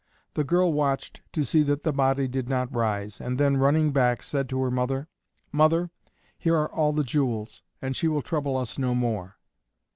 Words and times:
The 0.33 0.43
girl 0.43 0.73
watched 0.73 1.21
to 1.33 1.45
see 1.45 1.61
that 1.61 1.83
the 1.83 1.93
body 1.93 2.27
did 2.27 2.49
not 2.49 2.73
rise, 2.75 3.21
and 3.21 3.37
then, 3.37 3.57
running 3.57 3.91
back, 3.91 4.23
said 4.23 4.49
to 4.49 4.59
her 4.63 4.71
mother, 4.71 5.07
"Mother, 5.51 5.91
here 6.39 6.55
are 6.57 6.71
all 6.73 6.91
the 6.91 7.03
jewels, 7.03 7.61
and 7.83 7.95
she 7.95 8.07
will 8.07 8.23
trouble 8.23 8.57
us 8.57 8.79
no 8.79 8.95
more." 8.95 9.37